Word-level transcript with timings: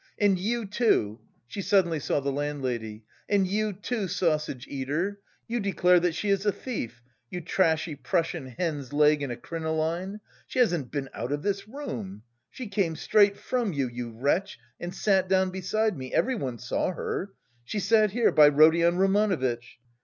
"And 0.17 0.39
you 0.39 0.65
too?" 0.65 1.19
she 1.45 1.61
suddenly 1.61 1.99
saw 1.99 2.21
the 2.21 2.31
landlady, 2.31 3.05
"and 3.29 3.45
you 3.47 3.71
too, 3.71 4.07
sausage 4.07 4.65
eater, 4.67 5.19
you 5.47 5.59
declare 5.59 5.99
that 5.99 6.15
she 6.15 6.29
is 6.29 6.43
a 6.43 6.51
thief, 6.51 7.03
you 7.29 7.39
trashy 7.39 7.93
Prussian 7.95 8.47
hen's 8.47 8.93
leg 8.93 9.21
in 9.21 9.29
a 9.29 9.35
crinoline! 9.37 10.19
She 10.47 10.57
hasn't 10.57 10.89
been 10.89 11.07
out 11.13 11.31
of 11.31 11.43
this 11.43 11.67
room: 11.67 12.23
she 12.49 12.65
came 12.67 12.95
straight 12.95 13.37
from 13.37 13.73
you, 13.73 13.87
you 13.89 14.17
wretch, 14.17 14.57
and 14.79 14.91
sat 14.91 15.29
down 15.29 15.51
beside 15.51 15.95
me, 15.95 16.11
everyone 16.11 16.57
saw 16.57 16.93
her. 16.93 17.33
She 17.63 17.77
sat 17.79 18.09
here, 18.09 18.31
by 18.31 18.47
Rodion 18.47 18.97
Romanovitch. 18.97 19.77